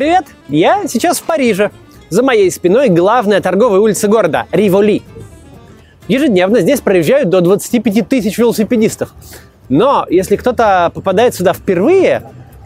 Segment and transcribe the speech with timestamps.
[0.00, 0.28] Привет!
[0.48, 1.72] Я сейчас в Париже.
[2.08, 5.02] За моей спиной главная торговая улица города– Риволи.
[6.08, 9.12] Ежедневно здесь проезжают до 25 тысяч велосипедистов.
[9.68, 12.22] Но если кто-то попадает сюда впервые,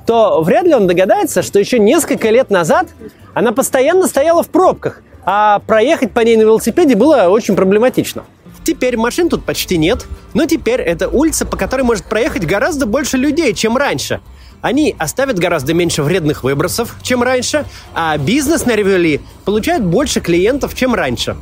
[0.06, 2.86] то вряд ли он догадается, что еще несколько лет назад
[3.34, 8.22] она постоянно стояла в пробках, а проехать по ней на велосипеде было очень проблематично.
[8.62, 13.16] Теперь машин тут почти нет, но теперь это улица, по которой может проехать гораздо больше
[13.16, 14.20] людей, чем раньше.
[14.64, 20.74] Они оставят гораздо меньше вредных выбросов, чем раньше, а бизнес на Ревели получает больше клиентов,
[20.74, 21.36] чем раньше.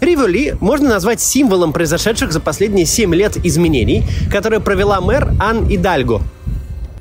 [0.00, 6.22] Риволи можно назвать символом произошедших за последние 7 лет изменений, которые провела мэр Ан Идальго.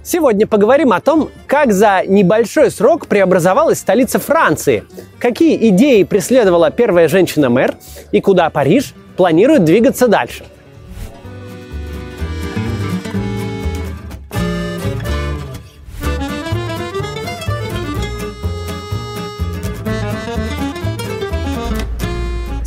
[0.03, 4.83] Сегодня поговорим о том, как за небольшой срок преобразовалась столица Франции,
[5.19, 7.75] какие идеи преследовала первая женщина-мэр
[8.11, 10.43] и куда Париж планирует двигаться дальше–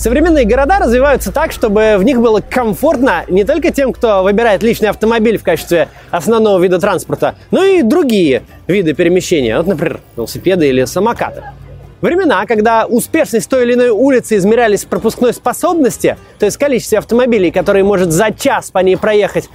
[0.04, 4.90] Современные города развиваются так, чтобы в них было комфортно не только тем, кто выбирает личный
[4.90, 10.84] автомобиль в качестве основного вида транспорта, но и другие виды перемещения, вот, например, велосипеды или
[10.84, 11.44] самокаты.
[12.02, 17.50] Времена, когда успешность той или иной улицы измерялись в пропускной способности, то есть количестве автомобилей,
[17.50, 19.48] которые может за час по ней проехать,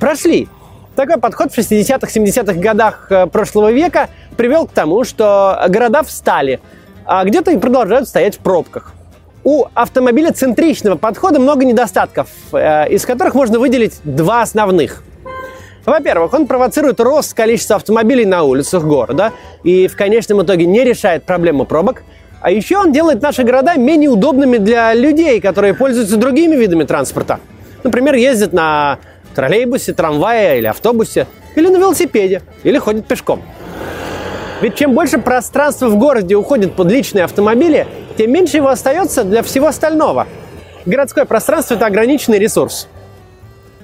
[0.00, 0.48] прошли.
[0.96, 6.58] Такой подход в 60-х, 70-х годах э, прошлого века привел к тому, что города встали,
[7.04, 8.94] а где-то и продолжают стоять в пробках.
[9.44, 15.02] У автомобиля центричного подхода много недостатков, э, из которых можно выделить два основных.
[15.84, 19.32] Во-первых, он провоцирует рост количества автомобилей на улицах города
[19.64, 22.04] и в конечном итоге не решает проблему пробок.
[22.40, 27.40] А еще он делает наши города менее удобными для людей, которые пользуются другими видами транспорта.
[27.82, 28.98] Например, ездят на
[29.34, 31.26] троллейбусе, трамвае или автобусе,
[31.56, 33.42] или на велосипеде, или ходят пешком.
[34.62, 39.42] Ведь чем больше пространства в городе уходит под личные автомобили, тем меньше его остается для
[39.42, 40.28] всего остального.
[40.86, 42.86] Городское пространство– это ограниченный ресурс.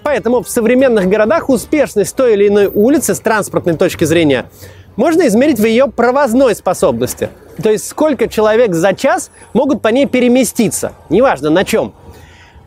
[0.04, 4.50] Поэтому в современных городах успешность той или иной улицы с транспортной точки зрения
[4.94, 7.30] можно измерить в ее провозной способности.
[7.60, 11.92] То есть сколько человек за час могут по ней переместиться, неважно на чем.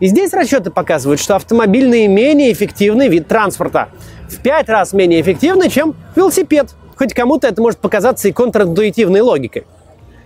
[0.01, 3.87] И здесь расчеты показывают, что автомобиль наименее эффективный вид транспорта.
[4.29, 9.65] В пять раз менее эффективный, чем велосипед– Хоть кому-то это может показаться и контринтуитивной логикой.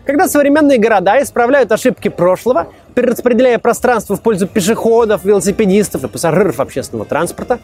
[0.06, 7.06] Когда современные города исправляют ошибки прошлого, перераспределяя пространство в пользу пешеходов, велосипедистов и пассажиров общественного
[7.06, 7.59] транспорта,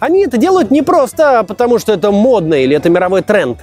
[0.00, 3.58] они это делают не просто потому, что это модно или это мировой тренд.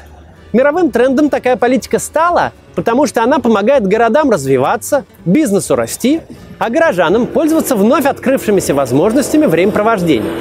[0.53, 6.21] Мировым трендом такая политика стала, потому что она помогает городам развиваться, бизнесу расти,
[6.57, 10.31] а горожанам пользоваться вновь открывшимися возможностями времяпровождения,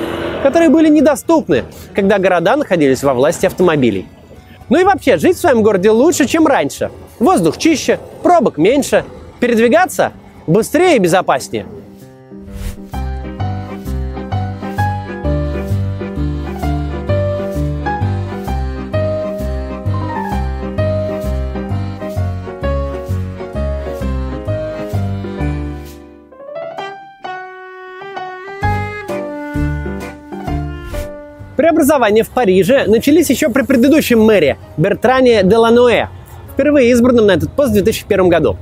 [0.44, 4.06] которые были недоступны, когда города находились во власти автомобилей.
[4.68, 6.90] Ну и вообще, жить в своем городе лучше, чем раньше.
[7.18, 9.04] Воздух чище, пробок меньше,
[9.40, 10.12] передвигаться
[10.46, 11.66] быстрее и безопаснее.
[31.64, 36.08] Преобразования в Париже начались еще при предыдущем мэре Бертране Делануэ,
[36.52, 38.58] впервые избранном на этот пост в 2001 году.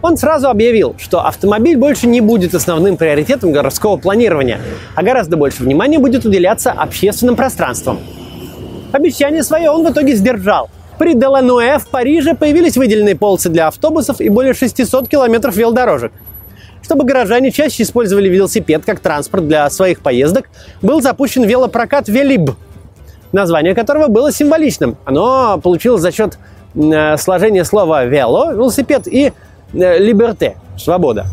[0.00, 4.60] Он сразу объявил, что автомобиль больше не будет основным приоритетом городского планирования,
[4.94, 7.98] а гораздо больше внимания будет уделяться общественным пространствам.
[8.92, 10.70] Обещание свое он в итоге сдержал.
[10.98, 16.12] При Делануэ в Париже появились выделенные полосы для автобусов и более 600 километров велодорожек–
[16.88, 20.48] чтобы горожане чаще использовали велосипед как транспорт для своих поездок,
[20.80, 22.52] был запущен велопрокат «Велиб»,
[23.30, 24.96] название которого было символичным.
[25.04, 26.38] Оно получилось за счет
[26.74, 29.34] э, сложения слова «вело»– велосипед и
[29.74, 31.26] э, «либерте»– свобода.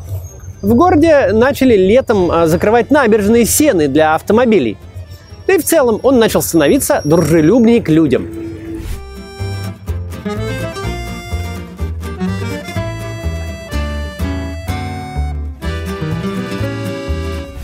[0.61, 4.77] В городе начали летом э, закрывать набережные сены для автомобилей.
[5.47, 8.27] Да и в целом он начал становиться дружелюбнее к людям–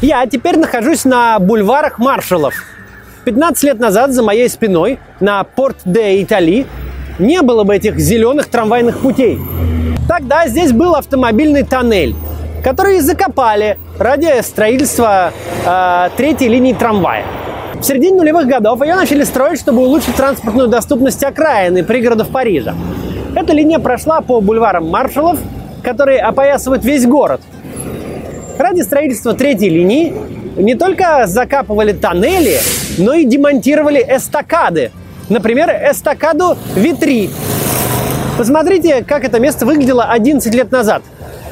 [0.01, 2.55] Я теперь нахожусь на бульварах маршалов.
[3.25, 6.65] 15 лет назад за моей спиной на порт де Итали
[7.19, 9.39] не было бы этих зеленых трамвайных путей.
[10.07, 12.15] Тогда здесь был автомобильный тоннель,
[12.63, 15.33] который закопали ради строительства
[15.67, 17.23] э, третьей линии трамвая.
[17.79, 22.73] В середине нулевых годов ее начали строить, чтобы улучшить транспортную доступность окраин и пригородов Парижа.
[23.35, 25.37] Эта линия прошла по бульварам маршалов,
[25.83, 27.41] которые опоясывают весь город–
[28.57, 30.13] Ради строительства третьей линии
[30.57, 32.59] не только закапывали тоннели,
[32.97, 34.91] но и демонтировали эстакады.
[35.29, 37.29] Например, эстакаду Витри.
[38.37, 41.03] Посмотрите, как это место выглядело 11 лет назад.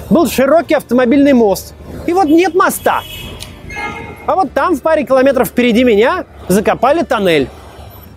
[0.10, 1.74] Был широкий автомобильный мост.
[2.08, 3.02] И вот нет моста.
[4.26, 7.48] А вот там, в паре километров впереди меня, закопали тоннель.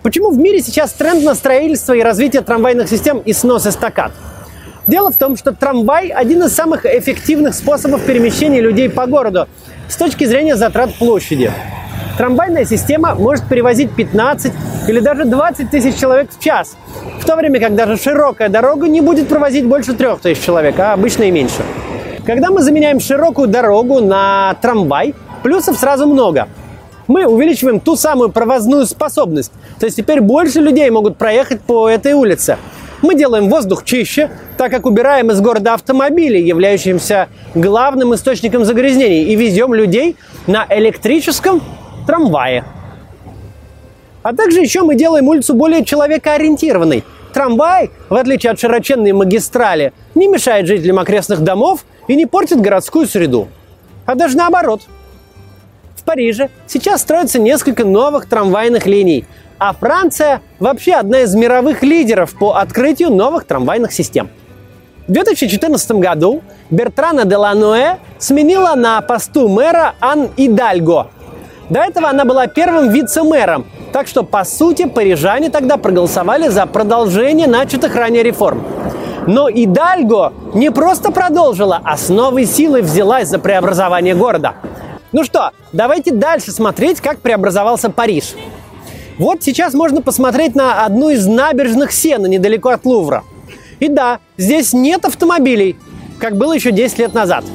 [0.01, 4.11] Почему в мире сейчас тренд на строительство и развитие трамвайных систем и снос эстакад?
[4.85, 9.47] Дело в том, что трамвай– один из самых эффективных способов перемещения людей по городу
[9.87, 11.51] с точки зрения затрат площади.
[12.17, 14.51] Трамвайная система может перевозить 15
[14.89, 16.75] или даже 20 тысяч человек в час,
[17.19, 20.93] в то время как даже широкая дорога не будет провозить больше 3 тысяч человек, а
[20.93, 21.63] обычно и меньше.
[22.25, 26.49] Когда мы заменяем широкую дорогу на трамвай, плюсов сразу много.
[27.07, 32.13] Мы увеличиваем ту самую провозную способность, то есть теперь больше людей могут проехать по этой
[32.13, 32.57] улице.
[33.03, 39.35] Мы делаем воздух чище, так как убираем из города автомобили, являющимся главным источником загрязнений, и
[39.35, 40.15] везем людей
[40.47, 41.61] на электрическом
[42.07, 42.63] трамвае.
[44.23, 47.03] А также еще мы делаем улицу более человекоориентированной.
[47.33, 53.05] Трамвай, в отличие от широченной магистрали, не мешает жителям окрестных домов и не портит городскую
[53.05, 53.49] среду.
[54.05, 54.83] А даже наоборот.
[55.97, 59.25] В Париже сейчас строится несколько новых трамвайных линий,
[59.65, 64.29] а Франция вообще одна из мировых лидеров по открытию новых трамвайных систем.
[65.07, 71.07] В 2014 году Бертрана Деланоэ сменила на посту мэра Ан Идальго–
[71.69, 77.47] до этого она была первым вице-мэром, так что, по сути, парижане тогда проголосовали за продолжение
[77.47, 78.63] начатых ранее реформ.
[79.27, 84.55] Но и Дальго не просто продолжила, а с новой силой взялась за преобразование города.
[85.13, 88.33] Ну что, давайте дальше смотреть, как преобразовался Париж.
[89.17, 93.23] Вот сейчас можно посмотреть на одну из набережных Сена, недалеко от Лувра.
[93.79, 95.75] И да, здесь нет автомобилей,
[96.19, 97.45] как было еще 10 лет назад–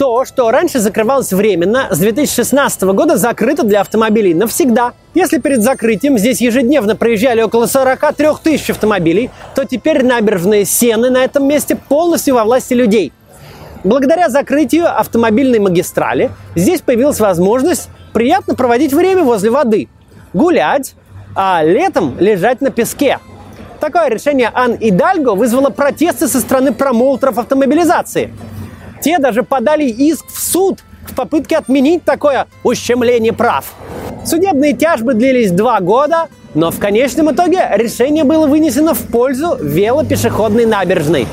[0.00, 4.94] то, что раньше закрывалось временно, с 2016 года закрыто для автомобилей навсегда.
[5.12, 11.18] Если перед закрытием здесь ежедневно проезжали около 43 тысяч автомобилей, то теперь набережные Сены на
[11.18, 13.12] этом месте полностью во власти людей.
[13.84, 19.90] Благодаря закрытию автомобильной магистрали здесь появилась возможность приятно проводить время возле воды,
[20.32, 20.94] гулять,
[21.34, 23.18] а летом лежать на песке.
[23.80, 28.32] Такое решение Ан Идальго вызвало протесты со стороны промоутеров автомобилизации–
[29.00, 33.72] те даже подали иск в суд в попытке отменить такое ущемление прав.
[34.24, 40.66] Судебные тяжбы длились два года, но в конечном итоге решение было вынесено в пользу велопешеходной
[40.66, 41.26] набережной.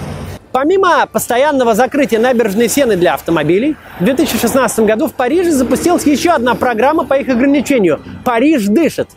[0.58, 6.56] Помимо постоянного закрытия набережной Сены для автомобилей, в 2016 году в Париже запустилась еще одна
[6.56, 9.08] программа по их ограничению «Париж дышит».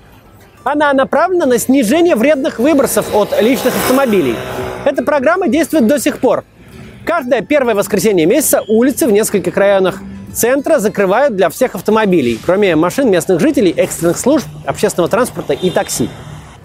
[0.65, 4.37] Она направлена на снижение вредных выбросов от личных автомобилей.
[4.85, 6.45] Эта программа действует до сих пор.
[7.07, 10.03] Каждое первое воскресенье месяца улицы в нескольких районах
[10.35, 16.11] центра закрывают для всех автомобилей, кроме машин местных жителей, экстренных служб, общественного транспорта и такси.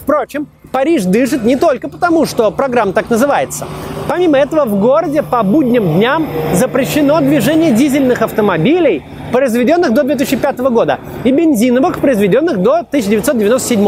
[0.05, 3.65] Впрочем, Париж дышит не только потому, что программа так называется.
[4.07, 10.99] Помимо этого, в городе по будним дням запрещено движение дизельных автомобилей, произведенных до 2005 года,
[11.23, 13.87] и бензиновых, произведенных до 1997.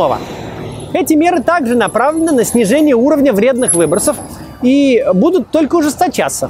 [0.93, 4.17] Эти меры также направлены на снижение уровня вредных выбросов
[4.63, 6.49] и будут только ужесточаться.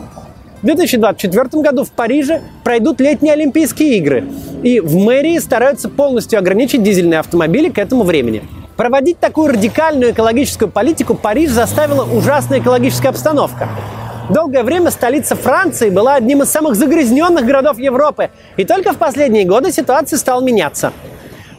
[0.62, 4.24] В 2024 году в Париже пройдут летние Олимпийские игры,
[4.63, 8.44] и в мэрии стараются полностью ограничить дизельные автомобили к этому времени.
[8.77, 13.68] Проводить такую радикальную экологическую политику Париж заставила ужасная экологическая обстановка.
[14.29, 19.46] Долгое время столица Франции была одним из самых загрязненных городов Европы, и только в последние
[19.46, 20.93] годы ситуация стала меняться.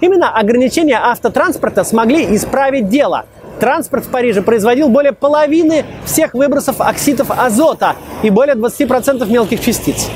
[0.01, 3.27] Именно ограничения автотранспорта смогли исправить дело–
[3.59, 10.09] Транспорт в Париже производил более половины всех выбросов оксидов азота и более 20% мелких частиц,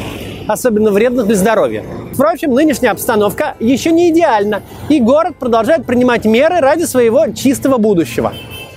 [0.49, 1.85] особенно вредных для здоровья.
[2.13, 8.33] Впрочем, нынешняя обстановка еще не идеальна, и город продолжает принимать меры ради своего чистого будущего.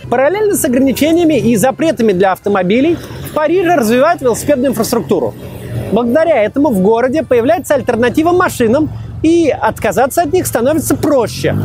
[0.09, 2.97] Параллельно с ограничениями и запретами для автомобилей
[3.29, 5.33] в Париже развивают велосипедную инфраструктуру.
[5.91, 8.89] Благодаря этому в городе появляется альтернатива машинам,
[9.23, 11.55] и отказаться от них становится проще.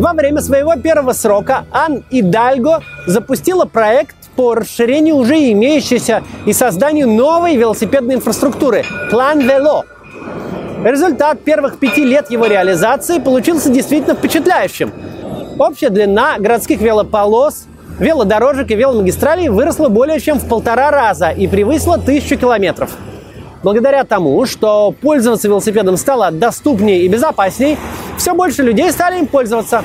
[0.00, 7.08] Во время своего первого срока Ан Идальго запустила проект по расширению уже имеющейся и созданию
[7.08, 9.84] новой велосипедной инфраструктуры– План Вело.
[10.84, 14.92] Результат первых пяти лет его реализации получился действительно впечатляющим.
[15.58, 17.66] Общая длина городских велополос,
[17.98, 22.90] велодорожек и веломагистралей выросла более чем в полтора раза и превысила тысячу километров–
[23.64, 27.78] Благодаря тому, что пользоваться велосипедом стало доступнее и безопаснее,
[28.18, 29.82] все больше людей стали им пользоваться.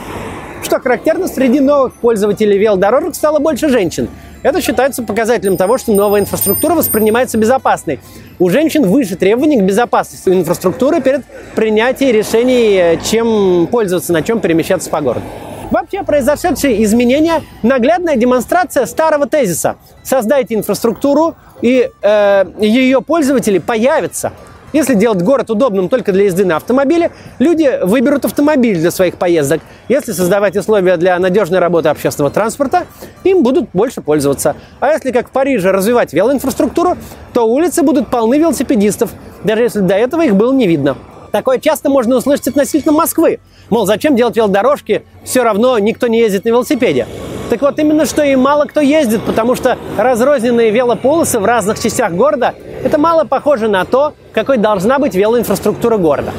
[0.62, 4.10] Что характерно, среди новых пользователей велодорожек стало больше женщин.
[4.42, 8.00] Это считается показателем того, что новая инфраструктура воспринимается безопасной.
[8.40, 14.90] У женщин выше требований к безопасности инфраструктуры перед принятием решений, чем пользоваться, на чем перемещаться
[14.90, 15.26] по городу.
[15.72, 19.76] Вообще произошедшие изменения– наглядная демонстрация старого тезиса.
[20.04, 24.32] Создайте инфраструктуру, и э, ее пользователи появятся.
[24.72, 29.62] Если делать город удобным только для езды на автомобиле, люди выберут автомобиль для своих поездок.
[29.88, 32.86] Если создавать условия для надежной работы общественного транспорта,
[33.24, 34.56] им будут больше пользоваться.
[34.80, 36.98] А если, как в Париже, развивать велоинфраструктуру,
[37.34, 39.12] то улицы будут полны велосипедистов,
[39.44, 40.98] даже если до этого их было не видно.
[41.32, 43.40] Такое часто можно услышать относительно Москвы.
[43.70, 47.08] Мол, зачем делать велодорожки, все равно никто не ездит на велосипеде.
[47.50, 52.14] Так вот, именно что и мало кто ездит, потому что разрозненные велополосы в разных частях
[52.14, 56.32] города– это мало похоже на то, какой должна быть велоинфраструктура города.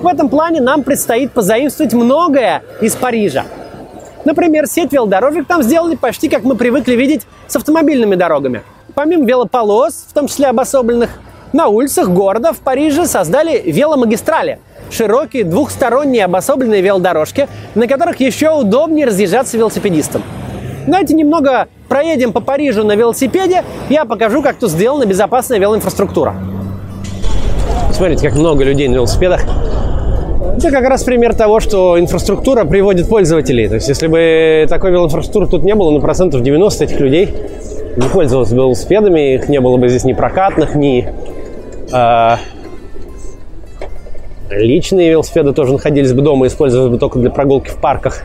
[0.00, 3.44] В этом плане нам предстоит позаимствовать многое из Парижа.
[4.24, 8.62] Например, сеть велодорожек там сделали почти как мы привыкли видеть с автомобильными дорогами.
[8.94, 11.10] Помимо велополос, в том числе обособленных,
[11.52, 14.58] на улицах города в Париже создали веломагистрали–
[14.92, 20.22] широкие двухсторонние обособленные велодорожки, на которых еще удобнее разъезжаться велосипедистам.
[20.86, 26.34] Давайте немного проедем по Парижу на велосипеде, я покажу, как тут сделана безопасная велоинфраструктура.
[27.92, 29.42] Смотрите, как много людей на велосипедах.
[30.56, 33.68] Это как раз пример того, что инфраструктура приводит пользователей.
[33.68, 37.34] То есть, если бы такой велоинфраструктуры тут не было, ну, процентов 90 этих людей
[37.96, 41.08] не пользовались велосипедами, их не было бы здесь ни прокатных, ни
[41.92, 42.36] э,
[44.54, 48.22] Личные велосипеды тоже находились бы дома, использовались бы только для прогулки в парках.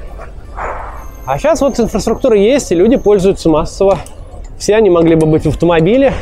[1.26, 4.00] А сейчас вот инфраструктура есть, и люди пользуются массово.
[4.58, 6.14] Все они могли бы быть в автомобиле,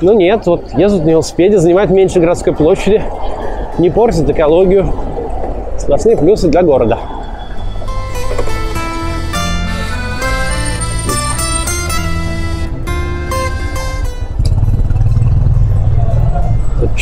[0.00, 3.02] но нет, вот ездят на велосипеде, занимают меньше городской площади,
[3.78, 4.92] не портят экологию.
[5.78, 6.98] Сплошные плюсы для города.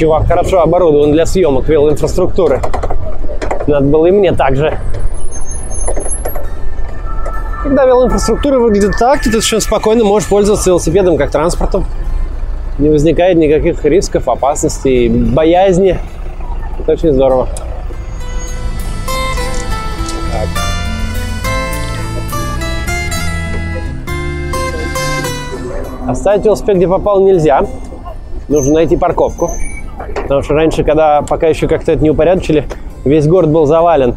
[0.01, 2.63] Чувак хорошо оборудован для съемок велоинфраструктуры.
[3.67, 4.79] Надо было и мне так же.
[7.63, 11.85] Когда велоинфраструктура выглядит так, ты совершенно спокойно можешь пользоваться велосипедом как транспортом.
[12.79, 15.99] Не возникает никаких рисков, опасностей, боязни.
[16.79, 17.47] Это очень здорово.
[26.09, 27.67] Оставить велосипед, где попал, нельзя.
[28.49, 29.51] Нужно найти парковку.
[30.23, 32.67] Потому что раньше, когда пока еще как-то это не упорядочили,
[33.05, 34.17] весь город был завален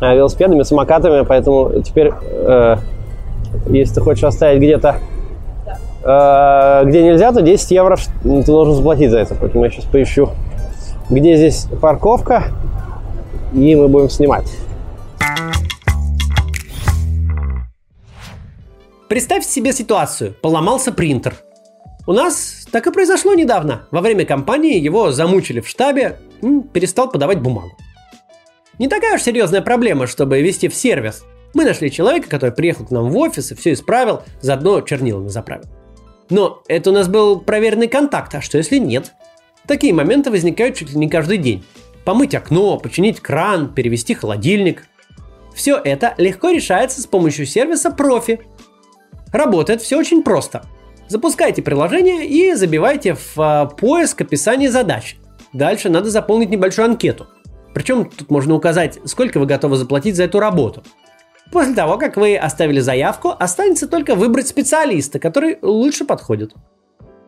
[0.00, 2.76] велосипедами, самокатами, поэтому теперь, э,
[3.66, 4.96] если ты хочешь оставить где-то,
[6.04, 9.34] э, где нельзя, то 10 евро ты должен заплатить за это.
[9.34, 10.30] Поэтому я сейчас поищу,
[11.10, 12.44] где здесь парковка,
[13.52, 14.50] и мы будем снимать.
[19.08, 20.34] Представь себе ситуацию.
[20.42, 21.34] Поломался принтер.
[22.06, 23.86] У нас так и произошло недавно.
[23.90, 26.18] Во время кампании его замучили в штабе,
[26.72, 27.72] перестал подавать бумагу.
[28.78, 31.24] Не такая уж серьезная проблема, чтобы вести в сервис.
[31.54, 35.64] Мы нашли человека, который приехал к нам в офис и все исправил, заодно чернилами заправил.
[36.30, 39.14] Но это у нас был проверенный контакт, а что если нет?
[39.66, 41.64] Такие моменты возникают чуть ли не каждый день.
[42.04, 44.86] Помыть окно, починить кран, перевести холодильник.
[45.54, 48.40] Все это легко решается с помощью сервиса профи.
[49.32, 50.62] Работает все очень просто–
[51.08, 55.16] Запускайте приложение и забивайте в а, поиск описание задач.
[55.54, 57.26] Дальше надо заполнить небольшую анкету.
[57.72, 60.82] Причем тут можно указать, сколько вы готовы заплатить за эту работу.
[61.50, 66.52] После того, как вы оставили заявку, останется только выбрать специалиста, который лучше подходит.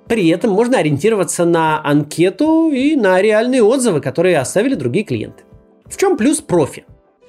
[0.07, 5.45] При этом можно ориентироваться на анкету и на реальные отзывы, которые оставили другие клиенты.
[5.87, 6.85] В чем плюс профи?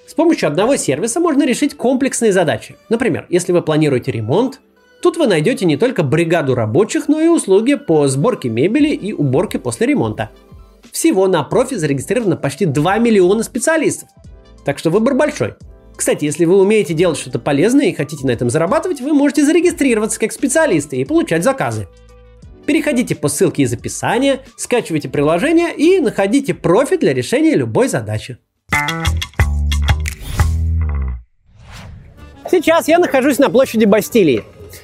[0.05, 2.75] С помощью одного сервиса можно решить комплексные задачи.
[2.89, 4.60] Например, если вы планируете ремонт,
[5.01, 9.58] Тут вы найдете не только бригаду рабочих, но и услуги по сборке мебели и уборке
[9.58, 10.29] после ремонта.
[10.91, 14.10] Всего на профи зарегистрировано почти 2 миллиона специалистов.
[14.63, 15.55] Так что выбор большой.
[15.96, 20.20] Кстати, если вы умеете делать что-то полезное и хотите на этом зарабатывать, вы можете зарегистрироваться
[20.20, 21.88] как специалисты и получать заказы.
[22.65, 28.38] Переходите по ссылке из описания, скачивайте приложение и находите профи для решения любой задачи.
[32.50, 34.43] Сейчас я нахожусь на площади Бастилии.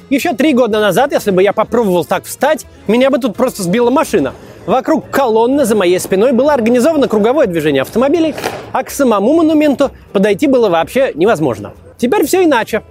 [0.10, 3.90] Еще три года назад, если бы я попробовал так встать, меня бы тут просто сбила
[3.90, 4.34] машина.
[4.66, 8.34] Вокруг колонны за моей спиной было организовано круговое движение автомобилей,
[8.72, 11.74] а к самому монументу подойти было вообще невозможно.
[11.98, 12.84] Теперь все иначе.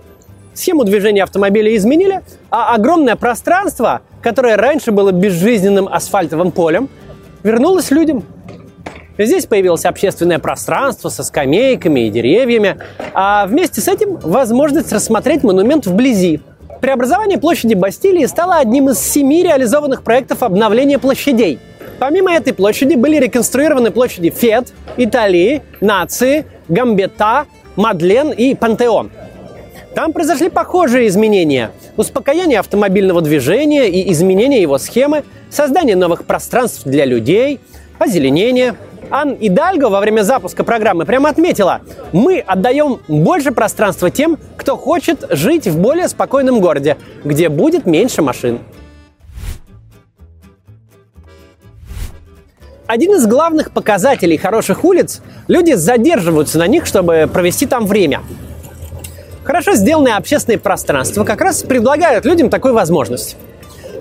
[0.52, 2.20] Схему движения автомобилей изменили,
[2.50, 6.90] а огромное пространство, которое раньше было безжизненным асфальтовым полем,
[7.42, 8.24] вернулось людям.
[9.18, 12.76] Здесь появилось общественное пространство со скамейками и деревьями,
[13.14, 16.42] а вместе с этим возможность рассмотреть монумент вблизи–
[16.80, 21.58] Преобразование площади Бастилии стало одним из семи реализованных проектов обновления площадей.
[21.98, 29.10] Помимо этой площади были реконструированы площади Фет, Италии, Нации, Гамбета, Мадлен и Пантеон.
[29.94, 31.70] Там произошли похожие изменения.
[31.96, 37.60] Успокоение автомобильного движения и изменение его схемы, создание новых пространств для людей,
[37.98, 38.76] озеленение.
[39.10, 41.80] Ан Идальго во время запуска программы прямо отметила,
[42.12, 48.22] мы отдаем больше пространства тем, кто хочет жить в более спокойном городе, где будет меньше
[48.22, 48.60] машин.
[52.86, 58.22] Один из главных показателей хороших улиц– люди задерживаются на них, чтобы провести там время–
[59.46, 63.36] Хорошо сделанные общественные пространства как раз предлагают людям такую возможность.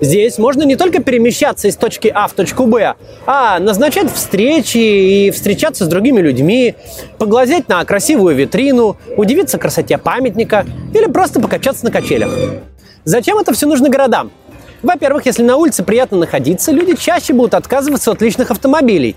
[0.00, 2.94] Здесь можно не только перемещаться из точки А в точку Б,
[3.26, 6.74] а назначать встречи и встречаться с другими людьми,
[7.18, 12.30] поглазеть на красивую витрину, удивиться красоте памятника или просто покачаться на качелях.
[13.04, 14.30] Зачем это все нужно городам?
[14.82, 19.16] Во-первых, если на улице приятно находиться, люди чаще будут отказываться от личных автомобилей,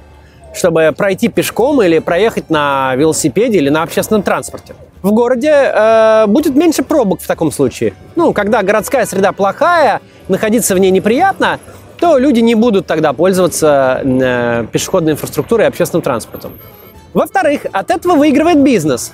[0.53, 6.55] чтобы пройти пешком или проехать на велосипеде или на общественном транспорте в городе э, будет
[6.55, 7.93] меньше пробок в таком случае.
[8.15, 11.59] Ну, когда городская среда плохая, находиться в ней неприятно,
[11.99, 16.53] то люди не будут тогда пользоваться э, пешеходной инфраструктурой и общественным транспортом.
[17.13, 19.13] Во-вторых, от этого выигрывает бизнес.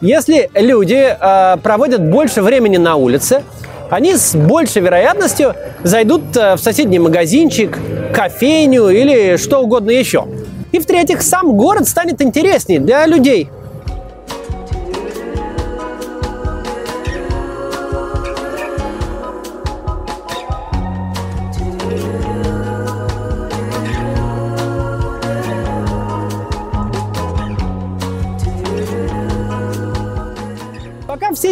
[0.00, 3.42] Если люди э, проводят больше времени на улице,
[3.90, 7.78] они с большей вероятностью зайдут э, в соседний магазинчик,
[8.14, 10.26] кофейню или что угодно еще.
[10.72, 13.50] И в-третьих, сам город станет интереснее для людей–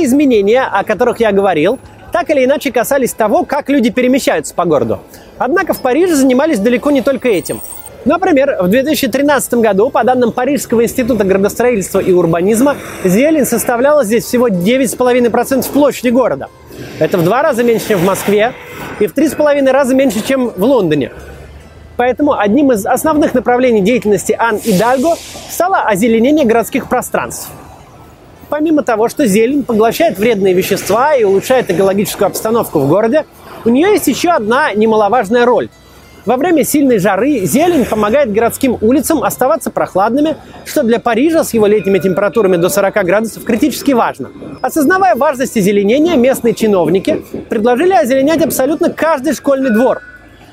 [0.07, 1.79] изменения, о которых я говорил,
[2.13, 5.01] так или иначе касались того, как люди перемещаются по городу.
[5.37, 7.61] Однако в Париже занимались далеко не только этим.
[8.07, 14.49] Например, в 2013 году, по данным Парижского института градостроительства и урбанизма, зелень составляла здесь всего
[14.49, 16.49] 9,5% площади города.
[17.01, 18.53] Это в два раза меньше, чем в Москве,
[19.01, 21.13] и в три с половиной раза меньше, чем в Лондоне.
[21.97, 25.17] Поэтому одним из основных направлений деятельности Ан Идальго
[25.51, 27.51] стало озеленение городских пространств–
[28.49, 33.25] Помимо того, что зелень поглощает вредные вещества и улучшает экологическую обстановку в городе,
[33.65, 35.69] у нее есть еще одна немаловажная роль.
[36.25, 41.67] Во время сильной жары зелень помогает городским улицам оставаться прохладными, что для Парижа с его
[41.67, 44.31] летними температурами до 40 градусов критически важно.
[44.61, 50.03] Осознавая важность озеленения, местные чиновники предложили озеленять абсолютно каждый школьный двор–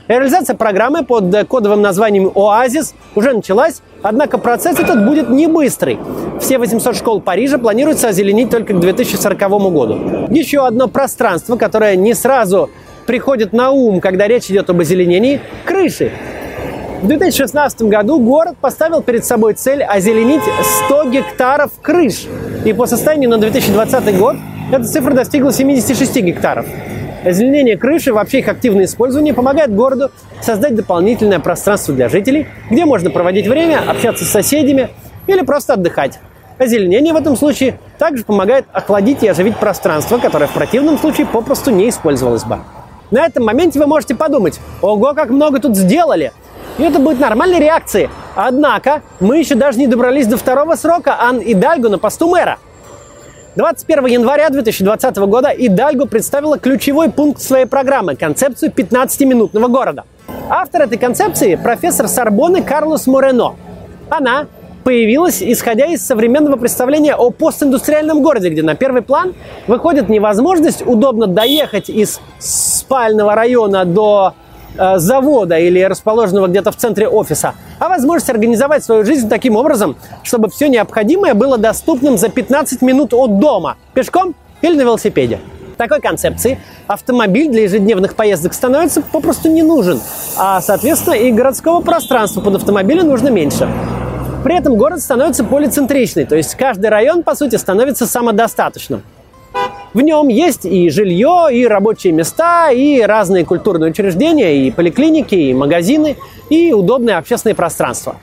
[0.10, 5.98] Реализация программы под кодовым названием «Оазис» уже началась, однако процесс этот будет не быстрый.
[6.40, 9.40] Все 800 школ Парижа планируется озеленить только к 2040
[9.72, 10.28] году.
[10.30, 12.70] Еще одно пространство, которое не сразу
[13.08, 16.12] приходит на ум, когда речь идет об озеленении– крыши.
[17.02, 20.44] В 2016 году город поставил перед собой цель озеленить
[20.86, 22.28] 100 гектаров крыш.
[22.64, 24.38] И по состоянию на 2020 год
[24.72, 26.66] эта цифра достигла 76 гектаров.
[27.24, 33.10] Озеленение крыши, вообще их активное использование помогает городу создать дополнительное пространство для жителей, где можно
[33.10, 34.90] проводить время, общаться с соседями
[35.28, 36.20] или просто отдыхать.
[36.58, 41.72] Озеленение в этом случае также помогает охладить и оживить пространство, которое в противном случае попросту
[41.72, 42.60] не использовалось бы.
[43.10, 46.34] На этом моменте вы можете подумать, ого, как много тут сделали.
[46.78, 48.10] И это будет нормальной реакцией.
[48.36, 52.58] Однако мы еще даже не добрались до второго срока Ан Идальго на посту мэра–
[53.56, 60.06] 21 января 2020 года Идальго представила ключевой пункт своей программы– концепцию 15-минутного города.
[60.50, 63.56] Автор этой концепции– профессор Сорбонны Карлос Морено.
[64.10, 64.48] Она
[64.84, 69.36] появилась, исходя из современного представления о постиндустриальном городе, где на первый план
[69.68, 74.34] выходит невозможность удобно доехать из спального района до
[74.76, 79.96] Э, завода или расположенного где-то в центре офиса, а возможность организовать свою жизнь таким образом,
[80.24, 85.40] чтобы все необходимое было доступным за 15 минут от дома, пешком или на велосипеде.
[85.76, 90.02] В такой концепции автомобиль для ежедневных поездок становится попросту не нужен,
[90.38, 93.70] а, соответственно, и городского пространства под автомобили нужно меньше.
[94.44, 99.04] При этом город становится полицентричный, то есть каждый район, по сути, становится самодостаточным.
[99.94, 105.54] В нем есть и жилье, и рабочие места, и разные культурные учреждения, и поликлиники, и
[105.54, 106.18] магазины,
[106.50, 108.18] и удобное общественное пространство.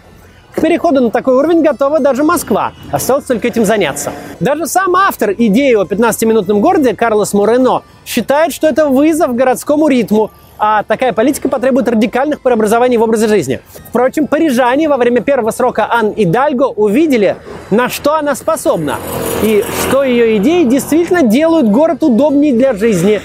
[0.55, 2.73] К переходу на такой уровень готова даже Москва.
[2.91, 4.13] Осталось только этим заняться.
[4.41, 10.31] Даже сам автор идеи о 15-минутном городе Карлос Морено считает, что это вызов городскому ритму,
[10.59, 13.61] а такая политика потребует радикальных преобразований в образе жизни.
[13.89, 17.37] Впрочем, парижане во время первого срока Ан Идальго увидели,
[17.71, 18.97] на что она способна,
[19.43, 23.23] и что ее идеи действительно делают город удобнее для жизни,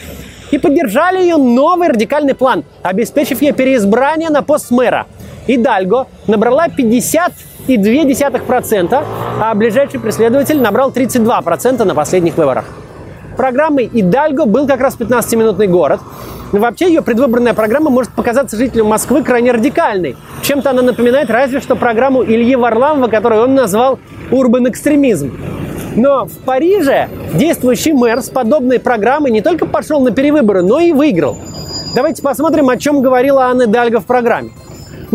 [0.52, 5.08] и поддержали ее новый радикальный план, обеспечив ей переизбрание на пост мэра.
[5.48, 7.34] Идальго набрала 50
[7.68, 9.04] 2,2%,
[9.42, 12.66] а ближайший преследователь набрал 32% на последних выборах.
[13.38, 16.00] Программой Идальго был как раз 15-минутный город.
[16.52, 20.16] Но вообще ее предвыборная программа может показаться жителям Москвы крайне радикальной.
[20.42, 24.00] Чем-то она напоминает разве что программу Ильи Варламова, которую он назвал
[24.32, 25.38] «Урбан экстремизм».
[25.96, 30.92] Но в Париже действующий мэр с подобной программой не только пошел на перевыборы, но и
[30.92, 31.38] выиграл.
[31.96, 34.52] Давайте посмотрим, о чем говорила Анна Дальга в программе.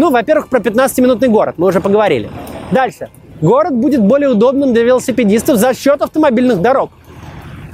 [0.00, 2.30] Ну, во-первых, про 15-минутный город, мы уже поговорили.
[2.72, 3.10] Дальше.
[3.42, 6.90] Город будет более удобным для велосипедистов за счет автомобильных дорог.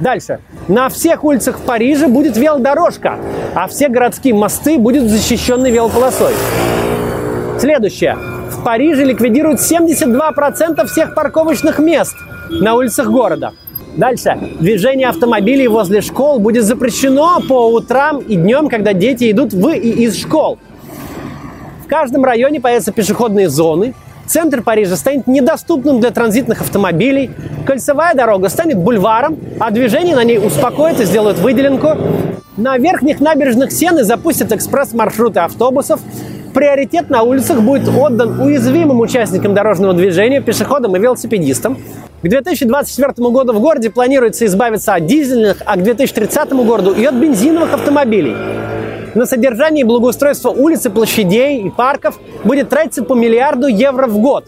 [0.01, 0.41] Дальше.
[0.67, 3.21] На всех улицах в Париже будет велодорожка,
[3.55, 6.35] а все городские мосты будут защищены велополосой.
[7.61, 8.17] Следующее.
[8.51, 12.17] В Париже ликвидируют 72% всех парковочных мест
[12.51, 13.53] на улицах города.
[13.97, 14.37] Дальше.
[14.59, 19.91] Движение автомобилей возле школ будет запрещено по утрам и днем, когда дети идут в и
[19.91, 20.59] из школ.
[21.87, 23.95] В каждом районе появятся пешеходные зоны.
[24.27, 27.31] Центр Парижа станет недоступным для транзитных автомобилей.
[27.65, 31.97] Кольцевая дорога станет бульваром, а движение на ней успокоит и сделают выделенку.
[32.57, 36.01] На верхних набережных Сены запустят экспресс-маршруты автобусов.
[36.53, 41.79] Приоритет на улицах будет отдан уязвимым участникам дорожного движения, пешеходам и велосипедистам.
[42.21, 47.15] К 2024 году в городе планируется избавиться от дизельных, а к 2030 году и от
[47.15, 48.35] бензиновых автомобилей.
[49.17, 54.19] На содержание и благоустройство улиц и площадей и парков будет тратиться по миллиарду евро в
[54.19, 54.45] год.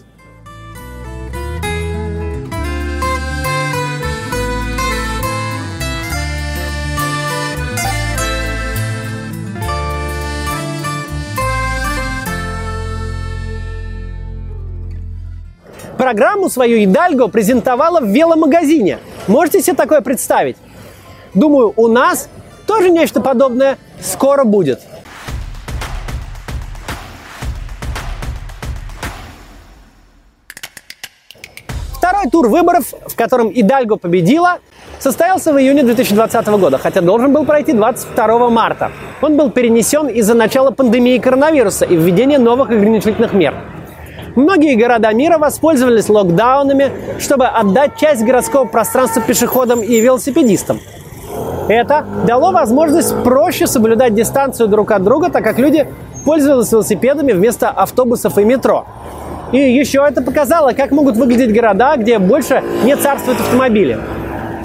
[15.97, 18.99] Программу свою Идальго презентовала в веломагазине.
[19.25, 20.57] Можете себе такое представить?
[21.33, 22.29] Думаю, у нас
[22.69, 24.79] тоже нечто подобное скоро будет.
[31.93, 34.59] Второй тур выборов, в котором Идальго победила,
[34.99, 38.91] состоялся в июне 2020 года, хотя должен был пройти 22 марта.
[39.23, 43.55] Он был перенесен из-за начала пандемии коронавируса и введения новых ограничительных мер.
[44.35, 50.79] Многие города мира воспользовались локдаунами, чтобы отдать часть городского пространства пешеходам и велосипедистам.
[51.69, 55.87] Это дало возможность проще соблюдать дистанцию друг от друга, так как люди
[56.25, 58.87] пользовались велосипедами вместо автобусов и метро.
[59.51, 63.99] И еще это показало, как могут выглядеть города, где больше не царствуют автомобили.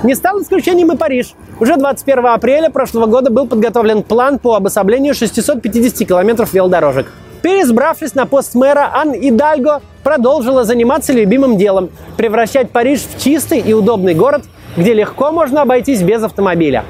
[0.03, 1.35] Не стал исключением и Париж.
[1.61, 7.13] Уже 21 апреля прошлого года был подготовлен план по обособлению 650 километров велодорожек.
[7.43, 13.75] Переизбравшись на пост мэра, Ан Идальго продолжила заниматься любимым делом– превращать Париж в чистый и
[13.75, 14.45] удобный город,
[14.77, 16.85] где легко можно обойтись без автомобиля.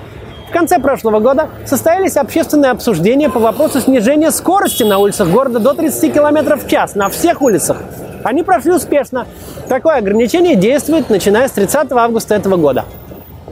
[0.49, 5.75] В конце прошлого года состоялись общественные обсуждения по вопросу снижения скорости на улицах города до
[5.75, 7.79] 30 км в час на всех улицах.
[8.23, 9.27] Они прошли успешно.
[9.69, 12.85] Такое ограничение действует начиная с 30 августа этого года.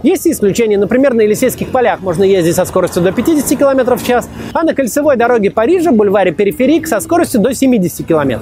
[0.02, 0.78] Есть исключения.
[0.78, 4.74] Например, на Елисейских полях можно ездить со скоростью до 50 км в час, а на
[4.74, 8.40] кольцевой дороге Парижа, бульваре Периферик, со скоростью до 70 км.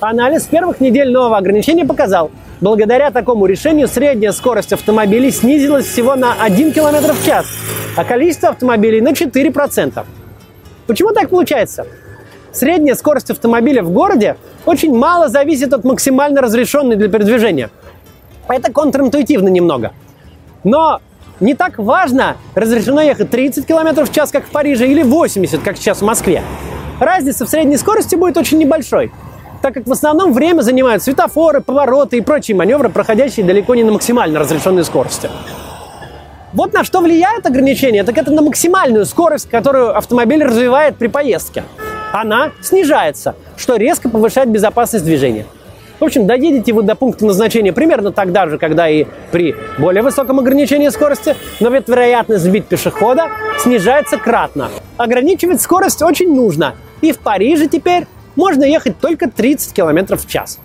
[0.00, 6.34] Анализ первых недель нового ограничения показал, благодаря такому решению средняя скорость автомобилей снизилась всего на
[6.40, 7.46] 1 км в час,
[7.96, 10.04] а количество автомобилей на 4%.
[10.86, 11.86] Почему так получается?
[12.52, 17.70] Средняя скорость автомобиля в городе очень мало зависит от максимально разрешенной для передвижения.
[18.48, 19.92] Это контринтуитивно немного–
[20.64, 21.00] но
[21.40, 25.76] не так важно, разрешено ехать 30 км в час, как в Париже, или 80, как
[25.76, 26.42] сейчас в Москве.
[26.98, 29.10] Разница в средней скорости будет очень небольшой,
[29.62, 33.92] так как в основном время занимают светофоры, повороты и прочие маневры, проходящие далеко не на
[33.92, 35.28] максимально разрешенной скорости.
[36.52, 41.62] Вот на что влияет ограничение, так это на максимальную скорость, которую автомобиль развивает при поездке.
[42.12, 45.46] Она снижается, что резко повышает безопасность движения.
[46.00, 50.40] В общем, доедете вы до пункта назначения примерно тогда же, когда и при более высоком
[50.40, 54.70] ограничении скорости, но ведь вероятность сбить пешехода снижается кратно.
[54.96, 56.74] Ограничивать скорость очень нужно.
[57.02, 60.58] И в Париже теперь можно ехать только 30 км в час.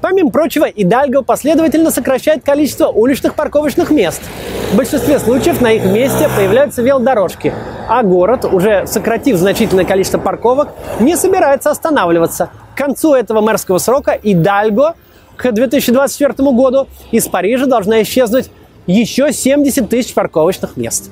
[0.00, 4.20] Помимо прочего, Идальго последовательно сокращает количество уличных парковочных мест.
[4.72, 7.52] В большинстве случаев на их месте появляются велодорожки,
[7.88, 14.18] а город, уже сократив значительное количество парковок, не собирается останавливаться– к концу этого мэрского срока
[14.22, 14.94] Идальго
[15.36, 18.50] к 2024 году из Парижа должна исчезнуть
[18.86, 21.10] еще 70 тысяч парковочных мест.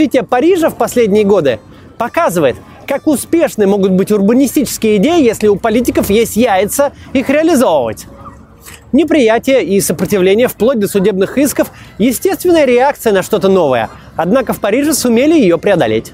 [0.00, 1.60] Пример развития Парижа в последние годы
[1.98, 8.06] показывает, как успешны могут быть урбанистические идеи, если у политиков есть яйца их реализовывать.
[8.92, 13.90] Неприятие и сопротивление вплоть до судебных исков– естественная реакция на что-то новое.
[14.16, 16.12] Однако в Париже сумели ее преодолеть.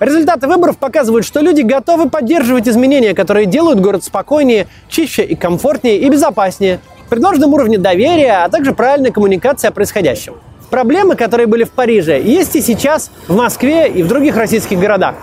[0.00, 5.96] Результаты выборов показывают, что люди готовы поддерживать изменения, которые делают город спокойнее, чище и комфортнее
[5.98, 10.34] и безопаснее, при должном уровне доверия, а также правильной коммуникации о происходящем.
[10.70, 15.14] Проблемы, которые были в Париже, есть и сейчас в Москве и в других российских городах.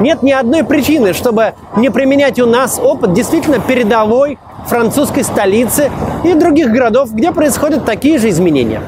[0.00, 5.90] Нет ни одной причины, чтобы не применять у нас опыт действительно передовой французской столицы
[6.24, 8.82] и других городов, где происходят такие же изменения.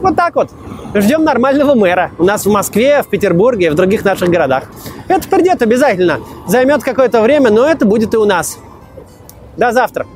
[0.00, 0.50] Вот так вот.
[0.94, 2.12] Ждем нормального мэра.
[2.18, 4.64] У нас в Москве, в Петербурге и в других наших городах.
[5.08, 6.20] Это придет обязательно.
[6.46, 8.58] Займет какое-то время, но это будет и у нас.
[9.56, 10.06] До завтра.